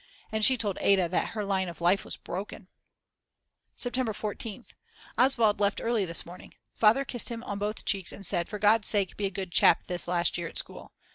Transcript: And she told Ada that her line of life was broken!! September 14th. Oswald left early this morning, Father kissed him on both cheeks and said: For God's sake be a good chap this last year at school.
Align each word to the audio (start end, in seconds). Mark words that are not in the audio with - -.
And 0.31 0.43
she 0.43 0.57
told 0.57 0.79
Ada 0.81 1.07
that 1.09 1.29
her 1.35 1.45
line 1.45 1.69
of 1.69 1.79
life 1.79 2.03
was 2.03 2.17
broken!! 2.17 2.69
September 3.75 4.13
14th. 4.13 4.69
Oswald 5.15 5.59
left 5.59 5.79
early 5.79 6.05
this 6.05 6.25
morning, 6.25 6.55
Father 6.73 7.05
kissed 7.05 7.29
him 7.29 7.43
on 7.43 7.59
both 7.59 7.85
cheeks 7.85 8.11
and 8.11 8.25
said: 8.25 8.49
For 8.49 8.57
God's 8.57 8.87
sake 8.87 9.15
be 9.15 9.27
a 9.27 9.29
good 9.29 9.51
chap 9.51 9.83
this 9.85 10.07
last 10.07 10.39
year 10.39 10.47
at 10.47 10.57
school. 10.57 10.91